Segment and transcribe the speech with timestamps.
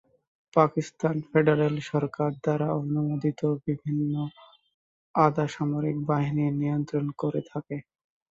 [0.53, 4.13] Pakistan federal সরকার দ্বারা অনুমোদিত বিভিন্ন
[5.15, 7.77] আধাসামরিক বাহিনী নিয়ন্ত্রণ করে থাকে।